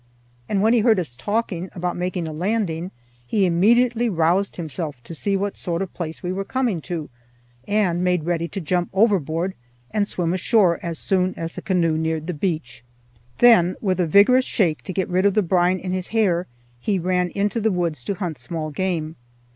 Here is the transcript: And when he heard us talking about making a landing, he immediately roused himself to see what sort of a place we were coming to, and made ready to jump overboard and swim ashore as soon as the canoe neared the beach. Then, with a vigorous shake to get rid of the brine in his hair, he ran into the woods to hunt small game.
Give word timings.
And 0.49 0.63
when 0.63 0.73
he 0.73 0.79
heard 0.79 0.99
us 0.99 1.13
talking 1.13 1.69
about 1.73 1.95
making 1.95 2.27
a 2.27 2.33
landing, 2.33 2.89
he 3.27 3.45
immediately 3.45 4.09
roused 4.09 4.55
himself 4.55 4.95
to 5.03 5.13
see 5.13 5.37
what 5.37 5.55
sort 5.57 5.83
of 5.83 5.89
a 5.89 5.91
place 5.91 6.23
we 6.23 6.33
were 6.33 6.43
coming 6.43 6.81
to, 6.89 7.07
and 7.67 8.03
made 8.03 8.23
ready 8.23 8.47
to 8.47 8.59
jump 8.59 8.89
overboard 8.93 9.53
and 9.91 10.07
swim 10.07 10.33
ashore 10.33 10.79
as 10.81 10.97
soon 10.97 11.35
as 11.37 11.53
the 11.53 11.61
canoe 11.61 11.99
neared 11.99 12.25
the 12.25 12.33
beach. 12.33 12.83
Then, 13.37 13.75
with 13.79 13.99
a 13.99 14.07
vigorous 14.07 14.45
shake 14.45 14.81
to 14.85 14.91
get 14.93 15.07
rid 15.07 15.27
of 15.27 15.35
the 15.35 15.43
brine 15.43 15.77
in 15.77 15.91
his 15.91 16.07
hair, 16.07 16.47
he 16.79 16.97
ran 16.97 17.29
into 17.35 17.61
the 17.61 17.71
woods 17.71 18.03
to 18.05 18.15
hunt 18.15 18.39
small 18.39 18.71
game. 18.71 19.17